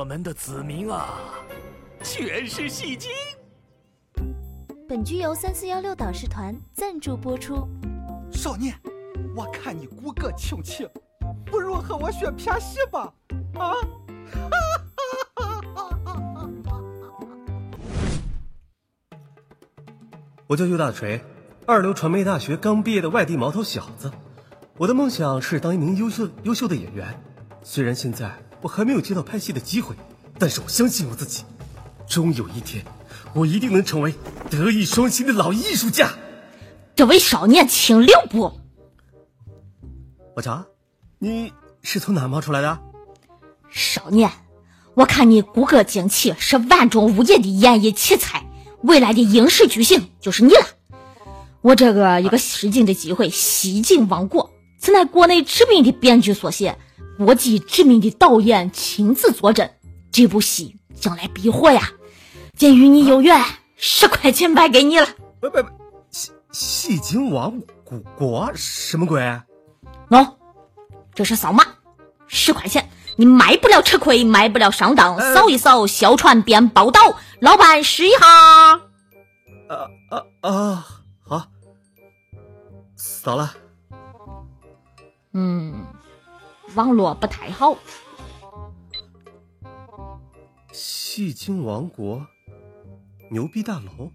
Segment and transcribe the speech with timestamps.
[0.00, 1.20] 我们的子民啊，
[2.02, 3.10] 全是戏精。
[4.88, 7.68] 本剧由三四幺六导师团赞助播出。
[8.32, 8.74] 少年，
[9.36, 10.88] 我看你骨骼清奇，
[11.44, 13.12] 不如和我学拍戏吧？
[13.56, 13.74] 啊！
[20.48, 21.22] 我叫尤大锤，
[21.66, 24.10] 二流传媒大学刚毕业的外地毛头小子。
[24.78, 27.22] 我的梦想是当一名优秀优秀的演员。
[27.62, 28.32] 虽然现在
[28.62, 29.94] 我还没有接到拍戏的机会，
[30.38, 31.44] 但是我相信我自己，
[32.08, 32.84] 终有一天，
[33.32, 34.14] 我一定能成为
[34.50, 36.10] 德艺双馨的老艺术家。
[36.94, 38.52] 这位少年，请留步！
[40.36, 40.64] 我瞧，
[41.18, 42.78] 你是从哪冒出来的？
[43.70, 44.30] 少年，
[44.94, 48.44] 我看你骨骼惊奇，是万中无一的演艺奇才。
[48.82, 50.66] 未来的影视巨星就是你了。
[51.60, 56.78] 我这个一个试镜的机会，西晋王国，此乃国内知名的编剧所写，
[57.20, 59.70] 国际知名的导演亲自坐镇。
[60.10, 61.90] 这部戏将来必火呀！
[62.56, 63.44] 鉴于你有缘，
[63.76, 65.06] 十块钱卖给你了。
[65.38, 65.68] 不不不，
[66.10, 67.60] 戏戏精王
[68.16, 69.20] 国什么鬼？
[70.08, 70.32] 喏，
[71.14, 71.62] 这是扫码，
[72.26, 72.88] 十块钱。
[73.16, 77.00] 你买不了吃亏，买不了上当，扫一扫，小船变宝岛。
[77.40, 78.26] 老板试一下。
[78.26, 78.80] 啊
[80.08, 80.86] 啊啊！
[81.22, 81.46] 好，
[82.96, 83.52] 扫了。
[85.34, 85.84] 嗯，
[86.74, 87.76] 网络不太好。
[90.72, 92.26] 戏精王国，
[93.30, 94.10] 牛逼大楼，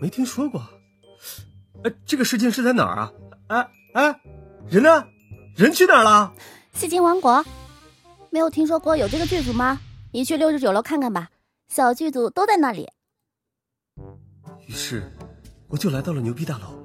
[0.00, 0.62] 没听说过。
[1.84, 3.12] 哎，这个事件是在哪儿啊？
[3.48, 4.20] 哎哎，
[4.68, 5.06] 人呢？
[5.56, 6.34] 人去哪儿了？
[6.72, 7.44] 戏精王国。
[8.30, 9.80] 没有听说过有这个剧组吗？
[10.12, 11.30] 你去六十九楼看看吧，
[11.68, 12.88] 小剧组都在那里。
[14.66, 15.10] 于是，
[15.68, 16.81] 我就来到了牛逼大楼。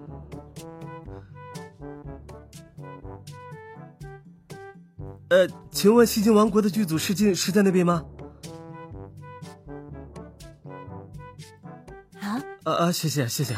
[5.29, 8.05] 呃，请问《戏精王国》的剧组试镜是在那边吗？
[12.21, 12.41] 啊？
[12.63, 12.91] 啊啊！
[12.93, 13.53] 谢谢谢谢。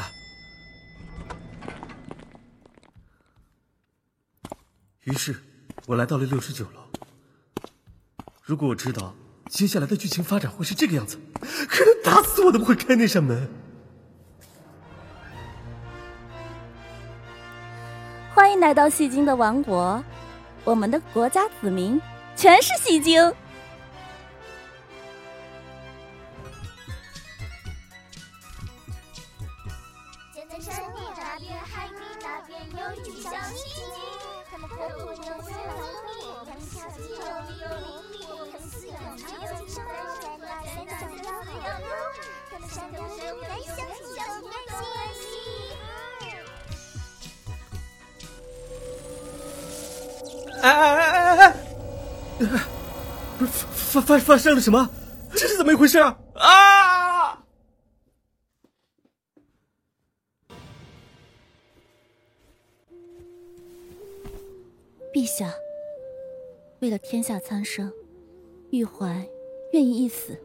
[5.03, 5.35] 于是
[5.85, 6.81] 我来到了六十九楼。
[8.41, 9.13] 如果我知道
[9.47, 11.19] 接下来的剧情发展会是这个样子，
[11.69, 13.47] 可能打死我都不会开那扇门。
[18.33, 20.03] 欢迎来到戏精的王国，
[20.69, 21.99] 我们的国家子民
[22.35, 23.19] 全是戏精。
[50.61, 51.55] 哎哎哎哎哎！
[53.37, 54.89] 不是发发发生了什么？
[55.31, 56.19] 这是怎么一回事啊？
[56.35, 57.45] 啊！
[65.13, 65.53] 陛下，
[66.79, 67.91] 为了天下苍生，
[68.71, 69.25] 玉环
[69.73, 70.37] 愿意一死，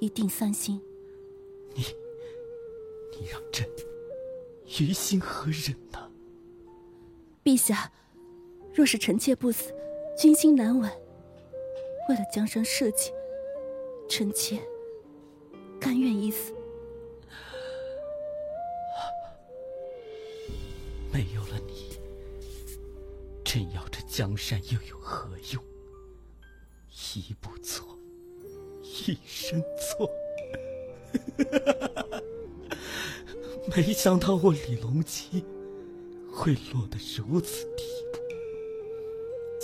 [0.00, 0.80] 一定三心。
[1.74, 1.82] 你，
[3.12, 3.66] 你让朕
[4.80, 6.10] 于心何忍呢？
[7.44, 7.90] 陛下。
[8.78, 9.74] 若是臣妾不死，
[10.16, 10.88] 军心难稳。
[12.08, 13.12] 为了江山社稷，
[14.08, 14.56] 臣妾
[15.80, 16.54] 甘愿一死。
[21.12, 21.98] 没有了你，
[23.44, 25.60] 朕要这江山又有何用？
[27.16, 27.84] 一不做，
[28.80, 30.08] 一生错。
[33.76, 35.44] 没想到我李隆基
[36.32, 38.17] 会落得如此地步。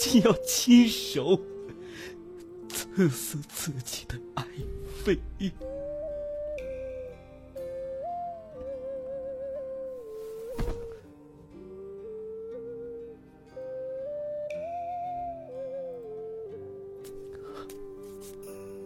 [0.05, 1.41] 竟要亲手
[2.69, 4.45] 刺死自己的爱
[5.03, 5.19] 妃，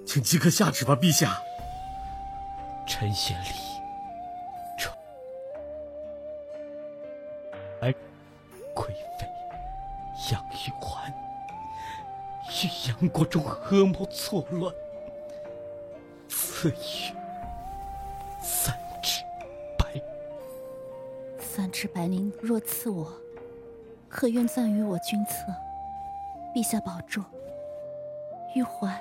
[0.07, 1.37] 请即刻下旨吧，陛下。
[2.87, 3.49] 陈玄礼，
[13.07, 14.75] 国忠合谋错乱，
[16.29, 17.15] 赐予
[18.43, 19.23] 三尺
[19.79, 20.03] 白。
[21.39, 23.13] 三尺白绫若赐我，
[24.09, 25.33] 可愿暂于我君侧？
[26.55, 27.23] 陛下保重。
[28.55, 28.99] 玉环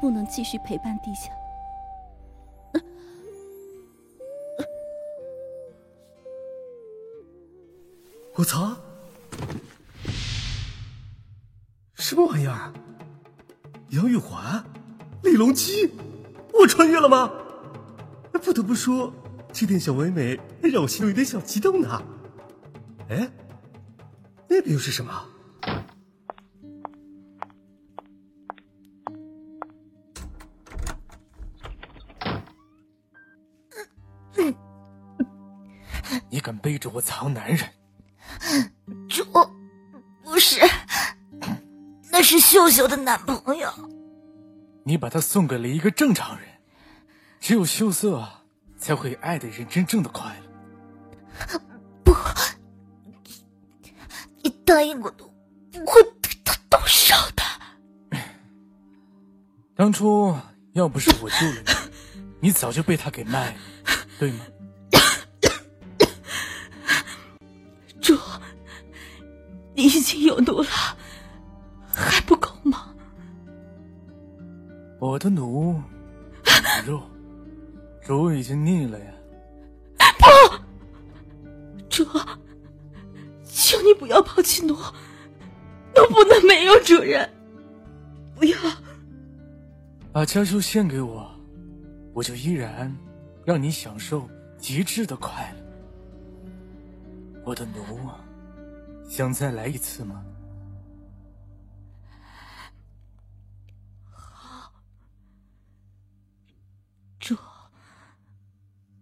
[0.00, 1.30] 不能继续陪伴陛下。
[8.34, 8.74] 我操！
[15.40, 15.90] 李隆基，
[16.52, 17.32] 我穿越了吗？
[18.30, 19.10] 不得不说，
[19.50, 22.02] 这点小唯美让我心里有点小激动呢。
[23.08, 23.26] 哎，
[24.50, 25.24] 那边又是什么？
[36.28, 37.60] 你敢背着我藏男人？
[39.08, 39.24] 主，
[40.22, 40.60] 不是，
[42.12, 43.70] 那是秀秀的男朋友。
[44.90, 46.48] 你把他送给了一个正常人，
[47.38, 48.28] 只有羞涩
[48.76, 50.36] 才会爱的人真正的快
[51.48, 51.60] 乐。
[52.02, 52.12] 不，
[54.42, 55.24] 你答应过的，
[55.70, 58.18] 不会对他动手的。
[59.76, 60.36] 当初
[60.72, 61.62] 要不是我救了
[62.40, 63.58] 你，你早就被他给卖了，
[64.18, 64.44] 对吗？
[68.02, 68.18] 主，
[69.76, 70.68] 你已经有毒了，
[75.00, 75.80] 我的奴，
[76.86, 77.00] 肉，
[78.02, 79.06] 主已经腻了呀。
[80.18, 80.26] 不
[81.88, 82.04] 主，
[83.42, 87.26] 求你不要抛弃奴，奴不能没有主人，
[88.36, 88.58] 不要。
[90.12, 91.30] 把家书献给我，
[92.12, 92.94] 我就依然
[93.42, 95.64] 让你享受极致的快乐。
[97.42, 98.22] 我的奴啊，
[99.08, 100.22] 想再来一次吗？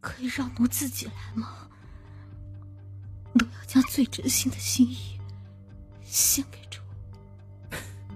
[0.09, 1.69] 可以让奴自己来吗？
[3.35, 5.21] 奴要将最真心的心意
[6.03, 6.81] 献给主。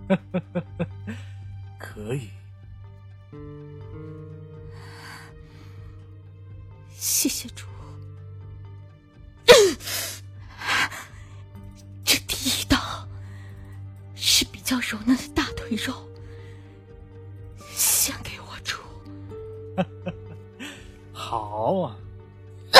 [1.78, 2.30] 可以。
[6.96, 7.66] 谢谢主。
[12.04, 13.06] 这第一刀
[14.14, 16.08] 是比较柔嫩的大腿肉，
[17.74, 18.78] 献给我主。
[21.62, 21.96] 好啊，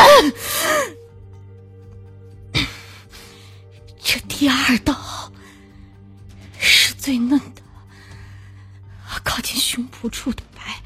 [4.02, 4.92] 这第二刀
[6.58, 7.62] 是最嫩的，
[9.22, 10.82] 靠近胸脯处的白，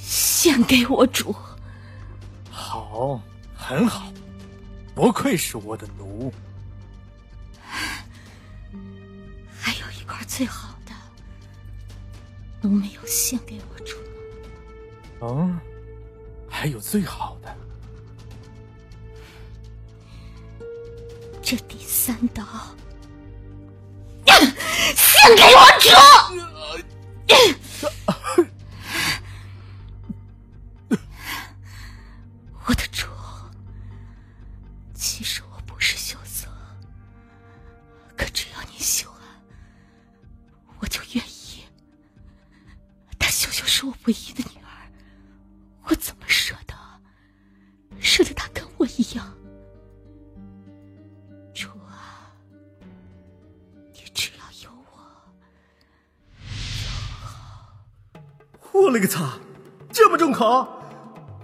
[0.00, 1.36] 献给我主。
[2.50, 3.20] 好，
[3.54, 4.10] 很好，
[4.94, 6.32] 不愧是我的奴。
[58.98, 59.38] 我，我勒个擦，
[59.92, 60.66] 这么重口！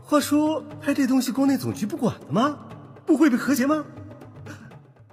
[0.02, 2.58] 话说拍这东西国内总局不管的吗？
[3.06, 3.84] 不会被和谐吗？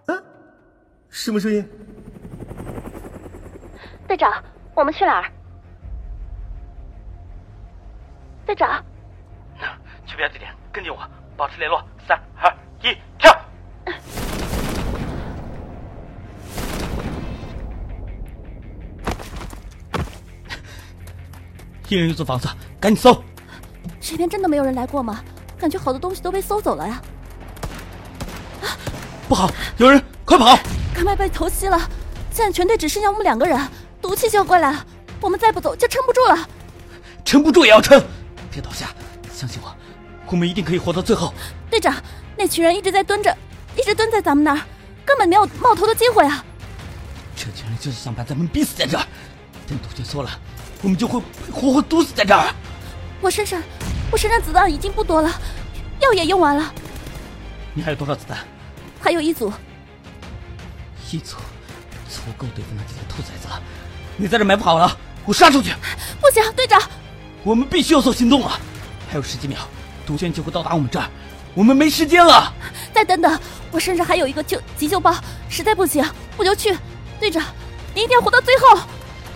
[0.07, 0.17] 啊？
[1.09, 1.63] 什么声音？
[4.07, 4.43] 队长，
[4.73, 5.31] 我们去哪儿？
[8.47, 8.83] 队长，
[10.07, 10.97] 去标记点，跟紧我，
[11.37, 11.83] 保持联络。
[12.07, 12.51] 三二
[12.81, 13.31] 一，跳！
[21.91, 22.47] 一人一座房子，
[22.79, 23.21] 赶紧搜！
[23.99, 25.21] 这边真的没有人来过吗？
[25.59, 27.01] 感觉好多东西都被搜走了呀！
[29.27, 30.57] 不好，有人，快跑！
[30.95, 31.77] 刚麦被偷袭了，
[32.31, 33.59] 现在全队只剩下我们两个人，
[34.01, 34.85] 毒气就要过来了，
[35.19, 36.47] 我们再不走就撑不住了。
[37.25, 38.01] 撑不住也要撑，
[38.49, 38.87] 别倒下，
[39.33, 39.75] 相信我，
[40.27, 41.33] 我们一定可以活到最后。
[41.69, 41.93] 队长，
[42.37, 43.35] 那群人一直在蹲着，
[43.75, 44.61] 一直蹲在咱们那儿，
[45.05, 46.41] 根本没有冒头的机会啊！
[47.35, 49.03] 这群人就是想把咱们逼死在这儿，
[49.67, 50.29] 等毒气缩了，
[50.81, 52.53] 我们就会被活活毒死在这儿。
[53.21, 53.61] 我身上，
[54.11, 55.29] 我身上子弹已经不多了，
[55.99, 56.73] 药也用完了，
[57.73, 58.39] 你还有多少子弹？
[58.99, 59.51] 还有一组。
[61.11, 61.35] 一组，
[62.09, 63.61] 足够对付那几个兔崽子了。
[64.17, 65.71] 你在这埋伏好了，我杀出去。
[66.19, 66.81] 不行，队长，
[67.43, 68.59] 我们必须要做行动了，
[69.09, 69.59] 还有十几秒，
[70.05, 71.07] 毒圈就会到达我们这儿，
[71.53, 72.53] 我们没时间了。
[72.93, 73.39] 再等等，
[73.71, 75.13] 我身上还有一个救急救包，
[75.49, 76.03] 实在不行
[76.37, 76.75] 我就去。
[77.19, 77.43] 队长，
[77.93, 78.79] 你一定要活到最后。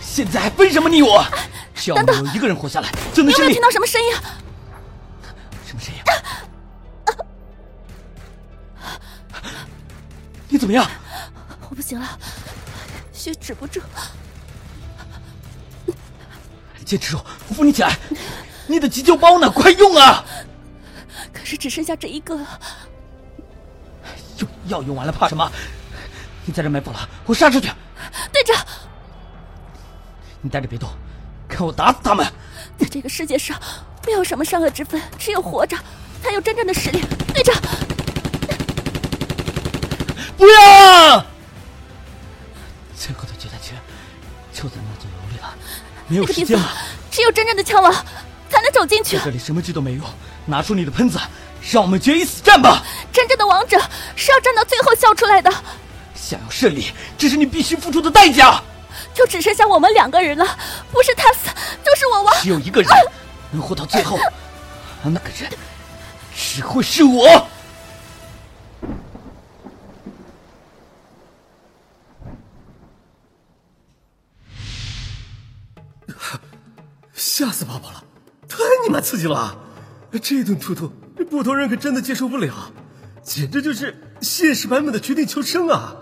[0.06, 1.22] 现在还分什么你我？
[1.74, 3.62] 只要我们有一个人活下来，就能胜利你有没有听。
[3.62, 4.14] 到什么声音？
[5.66, 6.00] 什么声音？
[10.48, 10.88] 你怎么样？
[11.68, 12.18] 我不行了，
[13.12, 13.82] 血止不住。
[16.84, 17.98] 坚持住，我扶你起来。
[18.68, 19.50] 你的急救包呢？
[19.50, 20.24] 快用啊！
[21.32, 22.60] 可是只剩下这一个了。
[24.38, 25.50] 用药用完了，怕什么？
[26.44, 27.68] 你在这埋伏了，我杀出去。
[28.32, 28.56] 队长，
[30.40, 30.88] 你待着别动，
[31.48, 32.26] 看我打死他们。
[32.78, 33.58] 在这个世界上，
[34.06, 35.76] 没有什么善恶之分，只有活着
[36.22, 37.00] 才有真正的实力。
[37.34, 37.54] 队长，
[40.36, 41.24] 不要！
[42.96, 43.76] 最后的决战圈
[44.52, 45.54] 就在那座楼里了，
[46.06, 46.72] 没有时间了。
[47.10, 47.92] 只有真正的枪王
[48.50, 49.18] 才能走进去。
[49.24, 50.04] 这里什么技都没用，
[50.44, 51.18] 拿出你的喷子，
[51.72, 52.82] 让我们决一死战吧！
[53.12, 53.80] 真正的王者
[54.14, 55.50] 是要战到最后笑出来的。
[56.14, 58.62] 想要胜利，这是你必须付出的代价。
[59.16, 60.44] 就只剩下我们两个人了，
[60.92, 61.48] 不是他死，
[61.82, 62.34] 就是我亡。
[62.42, 62.90] 只有一个人
[63.50, 64.18] 能活到最后，
[65.02, 65.50] 而那个人
[66.34, 67.48] 只会是我。
[77.14, 78.04] 吓死宝宝了，
[78.48, 79.58] 太你妈刺激了！
[80.22, 82.72] 这顿突突，这普通人可真的接受不了，
[83.22, 85.96] 简直就是现实版本的绝地求生啊！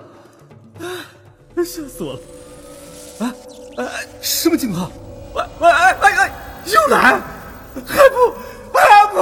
[1.56, 2.20] 吓死我了！
[4.24, 4.90] 什么情况？
[5.34, 6.32] 喂喂哎哎哎！
[6.66, 7.20] 又来！
[7.86, 8.32] 还不
[8.72, 9.20] 还不！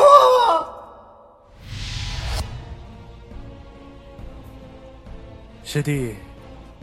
[5.65, 6.15] 师弟，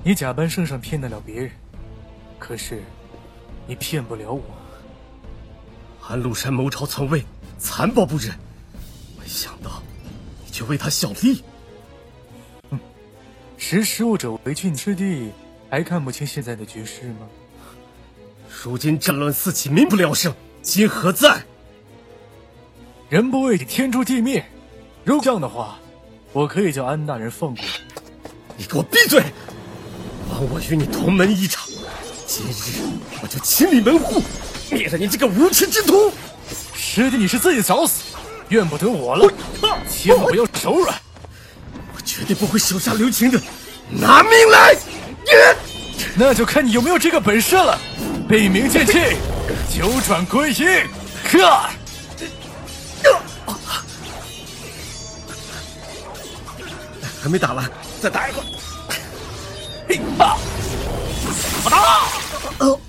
[0.04, 1.52] 你假扮圣上骗得了别人，
[2.38, 2.84] 可是
[3.66, 4.44] 你骗不了我。
[6.06, 7.24] 安禄山谋朝篡位，
[7.58, 8.34] 残暴不忍，
[9.18, 9.82] 没想到
[10.44, 11.42] 你却为他效力。
[12.72, 12.80] 哼，
[13.58, 15.32] 识时务者为俊，师弟
[15.70, 17.30] 还看不清现在的局势吗？
[18.62, 21.42] 如今战乱四起，民不聊生，今何在？
[23.08, 24.46] 人不为己，天诛地灭。
[25.06, 25.80] 如这样的话，
[26.34, 27.96] 我可以叫安大人放过你。
[28.58, 29.24] 你给我闭嘴！
[30.30, 31.70] 枉我与你同门一场，
[32.28, 32.82] 今日
[33.22, 34.22] 我就清理门户，
[34.70, 36.12] 灭了你这个无耻之徒！
[36.76, 38.14] 师弟，你是自己找死，
[38.50, 39.32] 怨不得我了。
[39.90, 40.94] 千万不要手软，
[41.96, 43.42] 我绝对不会手下留情的，
[43.90, 44.76] 拿命来！
[46.16, 47.80] 那就看你有没有这个本事了。
[48.30, 48.94] 背名剑气，
[49.74, 50.68] 九转归阴，
[51.32, 51.68] 呵！
[57.24, 57.68] 还没打完，
[58.00, 58.46] 再打一会儿。
[59.88, 60.38] 嘿哈！
[61.72, 62.06] 啊！
[62.60, 62.80] 哦，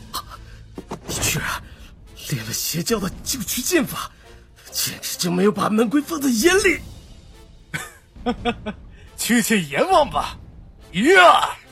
[1.06, 1.48] 你居然
[2.28, 4.10] 练了邪教的九曲剑法，
[4.70, 6.80] 简直就没有把门规放在眼里。
[8.26, 8.74] 哈哈哈！
[9.16, 10.36] 去见阎王吧！
[10.92, 11.56] 呀！
[11.62, 11.69] 不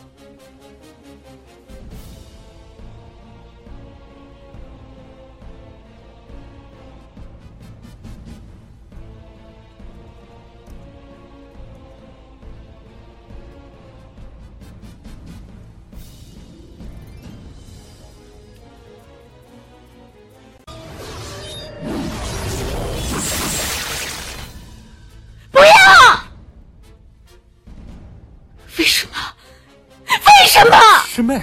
[31.18, 31.42] 师妹，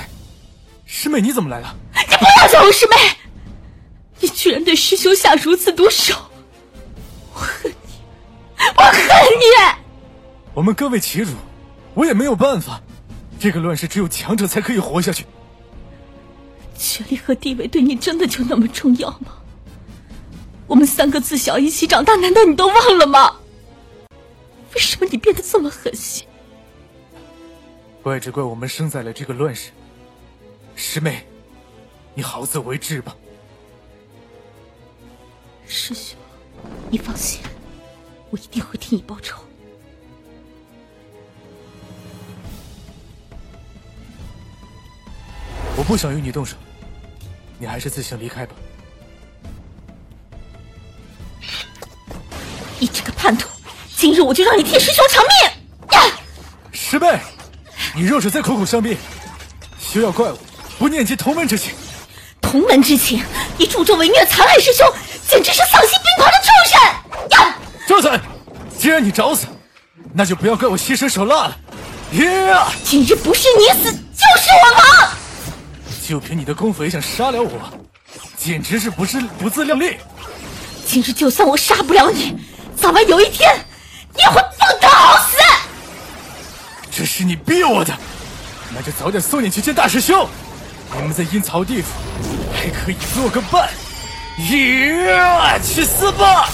[0.85, 1.75] 师妹，你怎么来了？
[1.93, 2.95] 你不要叫我师妹！
[4.21, 6.15] 你居然对师兄下如此毒手，
[7.33, 7.77] 我恨你！
[8.77, 9.81] 我恨你！
[10.53, 11.33] 我们各为其主，
[11.93, 12.79] 我也没有办法。
[13.37, 15.25] 这个乱世只有强者才可以活下去。
[16.77, 19.33] 权力和地位对你真的就那么重要吗？
[20.67, 23.35] 我们三个自小一起长大，难道你都忘了吗？
[24.73, 26.25] 为什么你变得这么狠心？
[28.05, 29.71] 怪只怪我们生在了这个乱世。
[30.75, 31.25] 师妹，
[32.13, 33.15] 你好自为之吧。
[35.65, 36.15] 师兄，
[36.91, 37.41] 你放心，
[38.29, 39.41] 我一定会替你报仇。
[45.75, 46.55] 我不想与你动手，
[47.57, 48.55] 你还是自行离开吧。
[52.79, 53.49] 你这个叛徒！
[53.97, 55.97] 今日我就让你替师兄偿命！
[55.97, 56.19] 呀！
[56.71, 57.19] 师妹，
[57.95, 58.97] 你若是再口口相逼，
[59.79, 60.37] 休要怪我
[60.77, 61.73] 不念及同门之情。
[62.41, 63.23] 同门之情？
[63.57, 64.85] 你助纣为虐，残害师兄，
[65.29, 67.39] 简直是丧心病狂的畜生！
[67.39, 67.55] 呀！
[67.87, 68.19] 住嘴！
[68.77, 69.47] 既然你找死，
[70.13, 71.57] 那就不要怪我心狠手辣了。
[72.11, 72.67] 呀！
[72.83, 75.09] 今日不是你死，就是我亡！
[76.05, 77.49] 就凭你的功夫也想杀了我，
[78.37, 79.97] 简直是不自不自量力！
[80.85, 82.37] 今日就算我杀不了你，
[82.75, 83.57] 早晚有一天
[84.13, 85.24] 你也会不得好死！
[87.17, 87.97] 是你逼我的，
[88.73, 90.27] 那就早点送你去见大师兄。
[90.97, 91.93] 你们在阴曹地府
[92.53, 93.69] 还可以做个伴。
[95.07, 95.57] 呀！
[95.59, 96.49] 去死吧！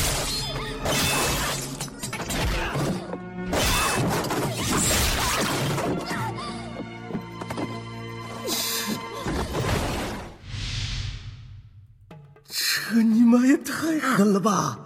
[12.48, 14.78] 这你妈也太狠了吧！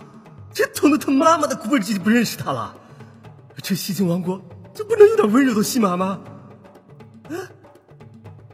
[0.53, 2.73] 这捅的他妈妈的骨本级不认识他了，
[3.61, 4.39] 这西境王国
[4.75, 6.21] 就不能有点温柔的戏码吗？
[7.29, 7.33] 啊，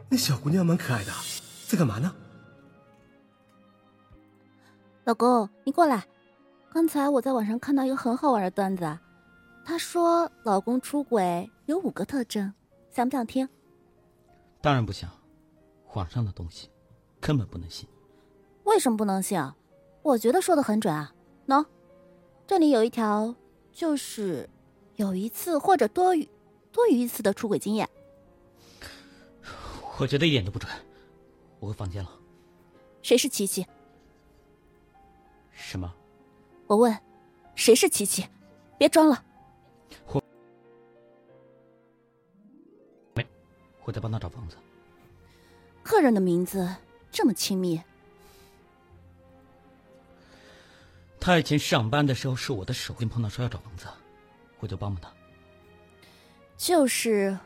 [0.08, 1.10] 那小姑娘蛮可爱的，
[1.66, 2.14] 在干嘛呢？
[5.04, 6.06] 老公，你过来。
[6.72, 8.98] 刚才我在网上看到一个很好玩的段子，
[9.62, 12.54] 他说老公出轨有五个特征，
[12.90, 13.46] 想不想听？
[14.62, 15.10] 当然不想，
[15.92, 16.70] 网上的东西
[17.20, 17.86] 根本不能信。
[18.64, 19.54] 为什么不能信啊？
[20.02, 21.12] 我觉得说的很准啊。
[21.46, 21.66] 喏，
[22.46, 23.34] 这里有一条，
[23.70, 24.48] 就是
[24.96, 26.28] 有一次或者多于
[26.70, 27.88] 多于一次的出轨经验。
[29.98, 30.70] 我觉得一点都不准。
[31.60, 32.10] 我回房间了。
[33.02, 33.66] 谁是琪琪？
[35.52, 35.92] 什么？
[36.66, 36.96] 我问，
[37.54, 38.26] 谁是琪琪？
[38.78, 39.24] 别装了。
[40.06, 40.22] 我
[43.14, 43.26] 没，
[43.84, 44.56] 我在帮他找房子。
[45.82, 46.68] 客人的名字
[47.10, 47.80] 这么亲密。
[51.20, 53.86] 他以前上班的时候是我的手，碰到说要找房子，
[54.62, 55.12] 我就帮帮他。
[56.56, 57.36] 就是，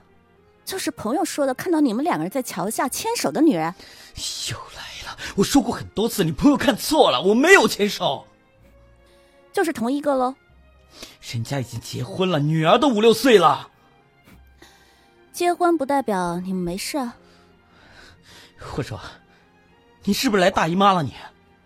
[0.67, 3.75] 就是朋友说的，看到你们两个人在桥下牵手的女人。
[4.51, 5.17] 又来了！
[5.37, 8.27] 我说过很多次，你朋友看错了，我没有牵手。
[9.51, 10.35] 就是同一个喽。
[11.33, 13.71] 人家已经结婚了，女儿都五六岁了。
[15.33, 17.17] 结婚不代表你们没事啊。
[18.77, 19.01] 我说，
[20.05, 21.03] 你是不是来大姨妈了？
[21.03, 21.15] 你，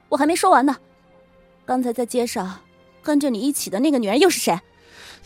[0.08, 0.76] 我还没说完呢。
[1.64, 2.60] 刚才在街上
[3.02, 4.56] 跟着你一起的那个女人又是谁？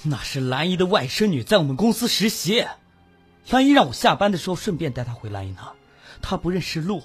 [0.03, 2.67] 那是兰姨的外甥女，在我们公司实习。
[3.51, 5.73] 兰姨让我下班的时候顺便带她回兰姨那儿，
[6.21, 7.03] 她不认识路。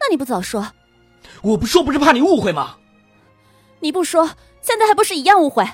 [0.00, 0.72] 那你不早说？
[1.42, 2.76] 我不说不是怕你误会吗？
[3.80, 5.66] 你不说，现在还不是一样误会？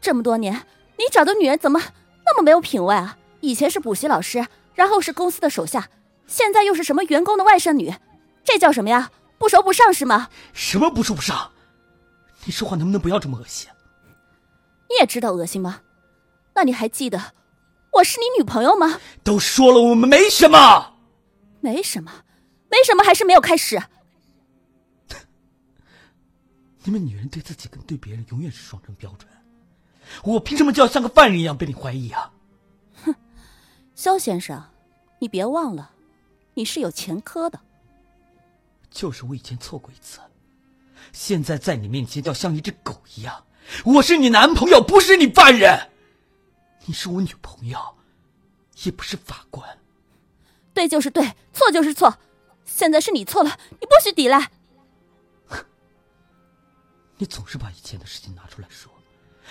[0.00, 0.66] 这么多年，
[0.98, 1.80] 你找的女人怎么
[2.24, 3.18] 那么没有品位啊？
[3.40, 5.88] 以前是补习老师，然后是公司的手下，
[6.26, 7.94] 现在又是什么员工的外甥女，
[8.44, 9.10] 这叫什么呀？
[9.38, 10.28] 不熟不上是吗？
[10.52, 11.52] 什么不熟不上？
[12.44, 13.68] 你说话能不能不要这么恶心？
[14.88, 15.82] 你也知道恶心吗？
[16.54, 17.34] 那你还记得
[17.92, 19.00] 我是你女朋友吗？
[19.22, 20.94] 都说了，我们没什么，
[21.60, 22.24] 没什么，
[22.70, 23.82] 没什么，还是没有开始。
[26.84, 29.28] 你们女人对自己跟对别人永远是双重标准，
[30.22, 32.32] 我凭什么就要像个犯人一样被你怀疑啊？
[33.04, 33.14] 哼，
[33.94, 34.62] 肖先生，
[35.18, 35.90] 你别忘了，
[36.54, 37.58] 你是有前科的。
[38.88, 40.20] 就是我以前错过一次。
[41.12, 43.44] 现在在你面前就要像一只狗一样，
[43.84, 45.90] 我是你男朋友，不是你犯人。
[46.84, 47.78] 你是我女朋友，
[48.84, 49.66] 也不是法官。
[50.72, 52.16] 对就是对，错就是错。
[52.64, 54.50] 现在是你错了，你不许抵赖。
[57.18, 58.92] 你总是把以前的事情拿出来说，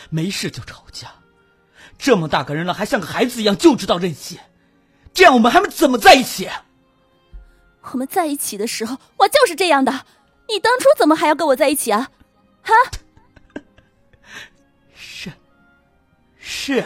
[0.09, 1.11] 没事就吵架，
[1.97, 4.37] 这么大个人了还像个孩子一样，就知道任性。
[5.13, 6.47] 这样我们还能怎么在一起？
[7.91, 10.05] 我们在一起的时候，我就是这样的。
[10.47, 12.11] 你当初怎么还要跟我在一起啊？
[12.61, 12.73] 哈！
[16.47, 16.85] 是，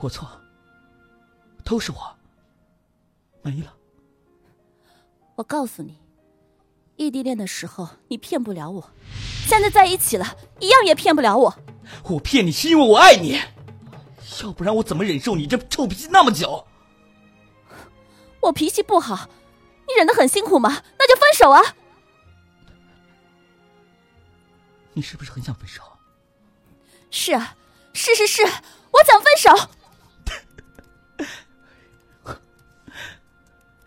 [0.00, 0.30] 我错，
[1.64, 2.16] 都是我，
[3.42, 3.74] 没了。
[5.34, 5.98] 我告诉你，
[6.94, 8.90] 异地恋的时候你骗不了我，
[9.44, 11.58] 现在在一起了，一样也骗不了我。
[12.04, 13.40] 我骗你是因为我爱你，
[14.40, 16.64] 要不然我怎么忍受你这臭脾气那么久？
[18.40, 19.28] 我脾气不好，
[19.88, 20.80] 你忍得很辛苦吗？
[20.96, 21.60] 那就分手啊！
[24.92, 25.82] 你是不是很想分手？
[27.10, 27.56] 是啊，
[27.92, 29.50] 是是是，我想分手。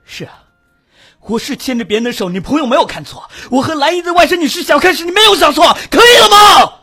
[0.03, 0.43] 是啊，
[1.21, 3.29] 我是牵着别人的手，你朋友没有看错。
[3.51, 6.73] 我和蓝姨的外甥女是小开始，你没有想错，可以了吗？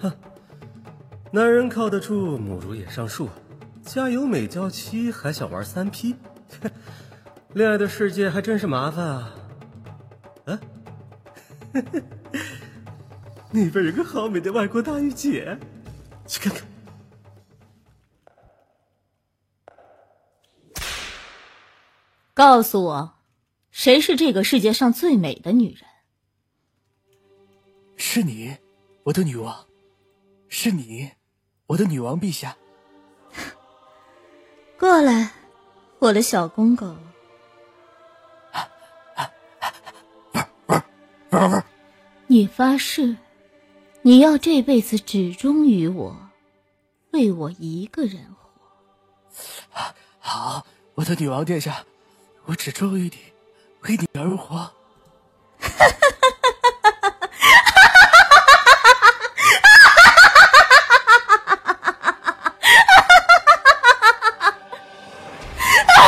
[0.00, 0.12] 哼，
[1.30, 3.28] 男人靠得住，母猪也上树。
[3.84, 6.16] 家有美娇妻，还想玩三 P？
[7.52, 9.32] 恋爱的世界还真是麻烦啊！
[10.46, 10.58] 啊？
[13.54, 15.56] 那边有个好美的外国大御姐，
[16.26, 16.66] 去看看。
[22.34, 23.14] 告诉我，
[23.70, 25.88] 谁是这个世界上最美的女人？
[27.96, 28.56] 是你，
[29.04, 29.64] 我的女王。
[30.48, 31.12] 是你，
[31.68, 32.56] 我的女王陛下。
[34.76, 35.30] 过来，
[36.00, 36.96] 我的小公狗。
[42.26, 43.16] 你发誓，
[44.06, 46.28] 你要这辈子只忠于我，
[47.12, 48.50] 为我一个人活。
[49.72, 51.86] 啊，好，我的女王殿下，
[52.44, 53.18] 我只忠于你，
[53.80, 54.56] 为你而活。
[54.58, 54.70] 哈
[55.58, 56.20] 哈哈
[56.82, 57.18] 哈哈哈。
[65.96, 65.98] 啊。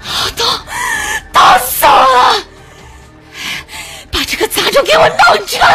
[0.00, 0.44] 好痛，
[1.32, 2.44] 打死了。
[4.12, 5.67] 把这个杂种给我弄出来。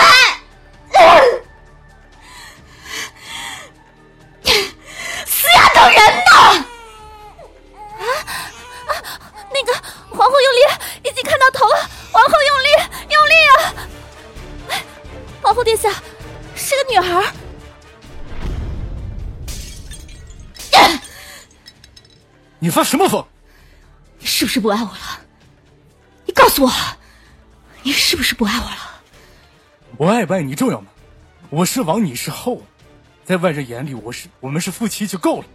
[22.63, 23.28] 你发什么疯？
[24.19, 25.19] 你是不是不爱我了？
[26.26, 26.71] 你告诉我，
[27.82, 28.78] 你是不是不爱我了？
[29.97, 30.88] 我爱不爱你重要吗？
[31.49, 32.62] 我是王，你是后，
[33.26, 35.47] 在外人眼里，我是我们是夫妻就够了。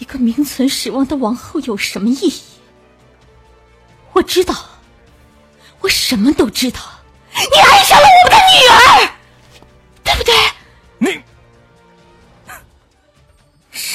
[0.00, 2.42] 一个名存实亡的王后有什么意义？
[4.14, 4.52] 我知道，
[5.78, 6.80] 我什么都知道。
[7.32, 9.09] 你爱上了我的女儿，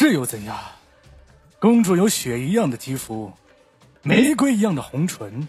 [0.06, 0.56] 是又怎样？
[1.58, 3.34] 公主有雪一样的肌肤，
[4.04, 5.48] 玫瑰一样的红唇，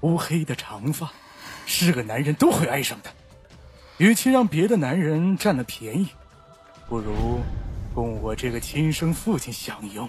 [0.00, 1.12] 乌黑的长发，
[1.66, 3.10] 是个男人都会爱上的。
[3.98, 6.08] 与其让别的男人占了便宜，
[6.88, 7.40] 不如
[7.94, 10.08] 供我这个亲生父亲享用。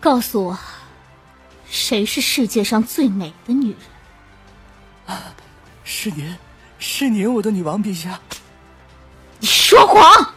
[0.00, 0.58] 告诉我，
[1.68, 5.14] 谁是世界上最美的女人？
[5.14, 5.34] 啊，
[5.84, 6.34] 是您，
[6.78, 8.18] 是您，我的女王陛下。
[9.38, 10.35] 你说谎！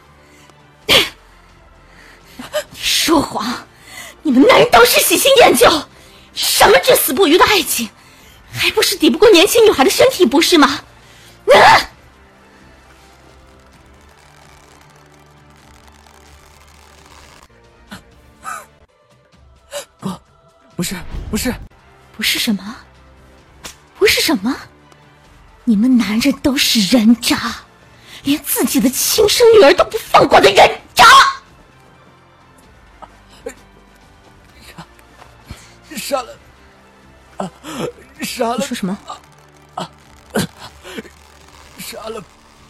[3.10, 3.44] 说谎！
[4.22, 5.68] 你们男人都是喜新厌旧，
[6.36, 7.90] 什么至死不渝的爱情，
[8.52, 10.82] 还不是抵不过年轻女孩的身体，不是吗？
[11.52, 11.82] 啊！
[20.00, 20.12] 不，
[20.76, 20.96] 不是，
[21.32, 21.52] 不是，
[22.16, 22.76] 不是什么？
[23.98, 24.56] 不是什么？
[25.64, 27.56] 你们男人都是人渣，
[28.24, 30.80] 连自己的亲生女儿都不放过的人
[38.40, 38.56] 杀了！
[38.58, 38.98] 你说什么？
[39.76, 39.92] 啊，
[41.78, 42.24] 杀了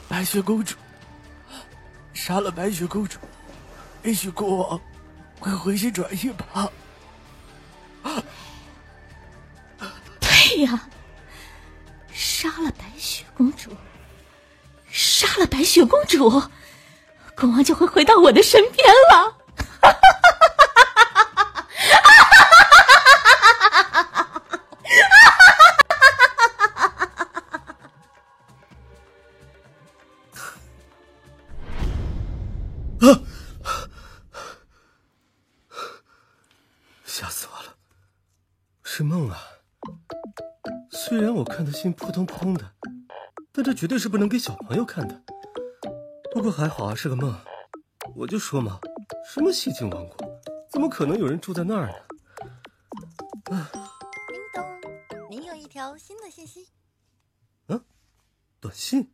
[0.07, 0.75] 白雪公主，
[2.11, 3.19] 杀了白雪公主，
[4.01, 4.81] 也许国王
[5.39, 6.71] 会回心转意吧。
[10.19, 10.89] 对呀。
[12.11, 13.69] 杀了白雪公主，
[14.89, 16.29] 杀了白雪公主，
[17.35, 19.37] 国王就会回到我的身边了。
[41.81, 42.73] 心扑通扑通的，
[43.53, 45.21] 但这绝对是不能给小朋友看的。
[46.33, 47.33] 不过还好啊，是个梦。
[48.17, 48.77] 我就说嘛，
[49.25, 50.17] 什么戏精王国，
[50.69, 51.93] 怎么可能有人住在那儿呢？
[53.45, 54.61] 叮咚，
[55.29, 56.67] 您有一条新的信息。
[57.67, 57.81] 嗯，
[58.59, 59.09] 短信。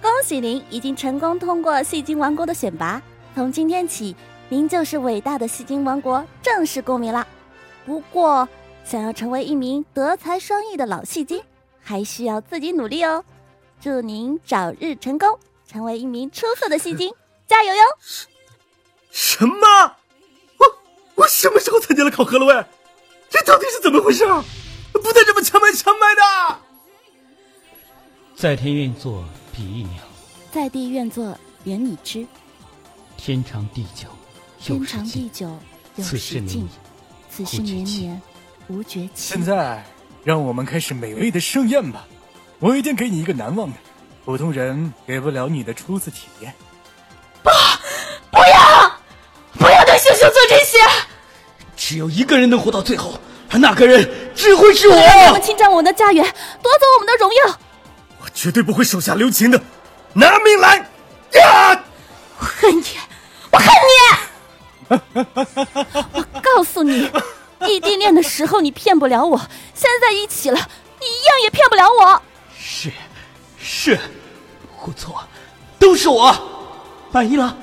[0.00, 3.02] 恭喜您已经成功通过戏精王国的选拔，
[3.34, 4.14] 从今天起。
[4.48, 7.26] 您就是伟大的戏精王国正式公民了。
[7.86, 8.46] 不过，
[8.84, 11.40] 想要成为一名德才双艺的老戏精，
[11.80, 13.24] 还需要自己努力哦。
[13.80, 17.14] 祝您早日成功，成为一名出色的戏精，
[17.46, 17.82] 加油哟！
[19.10, 19.56] 什么？
[20.58, 20.66] 我
[21.14, 22.46] 我什么时候参加了考核了？
[22.46, 22.64] 喂，
[23.30, 24.44] 这到底是怎么回事啊？
[24.92, 26.60] 不带这么强买强卖的！
[28.34, 30.02] 在天愿作比翼鸟，
[30.50, 32.26] 在地愿作连理枝。
[33.16, 34.08] 天长地久。
[34.58, 35.56] 天长地久，
[35.98, 36.68] 此事尽，
[37.36, 38.22] 此事绵绵
[38.68, 39.10] 无绝期。
[39.14, 39.84] 现在，
[40.24, 42.06] 让我们开始美味的盛宴吧！
[42.60, 43.76] 我一定给你一个难忘的，
[44.24, 46.54] 普通人给不了你的初次体验。
[47.42, 47.50] 不，
[48.30, 48.90] 不要，
[49.58, 50.78] 不要对秀秀做这些！
[51.76, 53.20] 只有一个人能活到最后，
[53.50, 54.96] 而那个人只会是我。
[54.96, 57.58] 让他们侵占我们的家园，夺走我们的荣耀！
[58.22, 59.60] 我绝对不会手下留情的，
[60.14, 60.78] 拿命来！
[61.34, 61.84] 呀！
[62.38, 62.84] 我恨你，
[63.50, 64.16] 我恨你！
[64.88, 67.10] 我告诉你，
[67.66, 69.38] 异地恋的时候你骗不了我，
[69.74, 70.58] 现在一起了，
[71.00, 72.22] 你一样也骗不了我。
[72.58, 72.92] 是，
[73.58, 73.98] 是，
[74.84, 75.22] 我错，
[75.78, 76.34] 都是我。
[77.10, 77.56] 满意了。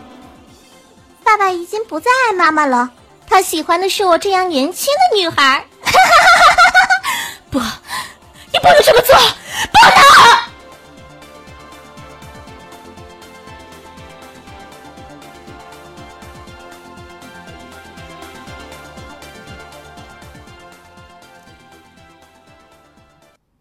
[1.23, 2.89] 爸爸已经不再爱妈妈了，
[3.27, 5.65] 他喜欢的是我这样年轻的女孩。
[7.49, 9.15] 不，你不能这么做。